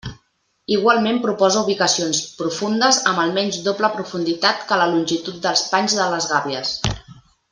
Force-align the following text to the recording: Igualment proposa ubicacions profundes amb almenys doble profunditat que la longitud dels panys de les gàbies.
Igualment 0.75 1.19
proposa 1.25 1.61
ubicacions 1.65 2.21
profundes 2.39 2.99
amb 3.11 3.23
almenys 3.25 3.59
doble 3.69 3.93
profunditat 3.99 4.67
que 4.71 4.81
la 4.83 4.89
longitud 4.95 5.37
dels 5.45 5.65
panys 5.75 5.99
de 6.01 6.11
les 6.17 6.31
gàbies. 6.35 6.77